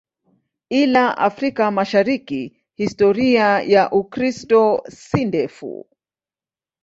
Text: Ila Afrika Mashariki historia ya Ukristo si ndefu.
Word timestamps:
Ila 0.77 1.03
Afrika 1.25 1.67
Mashariki 1.75 2.39
historia 2.83 3.61
ya 3.73 3.91
Ukristo 3.91 4.83
si 4.89 5.25
ndefu. 5.25 5.87